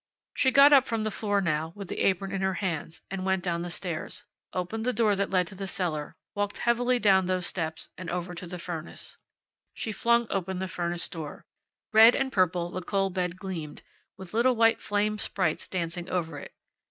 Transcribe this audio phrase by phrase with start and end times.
[0.33, 3.43] She got up from the floor now, with the apron in her hands, and went
[3.43, 7.45] down the stairs, opened the door that led to the cellar, walked heavily down those
[7.45, 9.17] steps and over to the furnace.
[9.75, 11.45] She flung open the furnace door.
[11.93, 13.83] Red and purple the coal bed gleamed,
[14.17, 16.55] with little white flame sprites dancing over it.